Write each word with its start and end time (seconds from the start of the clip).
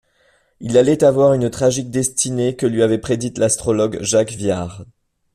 Il 0.61 0.79
allait 0.79 1.03
avoir 1.03 1.35
une 1.35 1.51
tragique 1.51 1.91
destinée 1.91 2.55
que 2.55 2.65
lui 2.65 2.81
avait 2.81 2.97
prédite 2.97 3.37
l'astrologue 3.37 3.99
Jacques 4.01 4.31
Viard. 4.31 4.83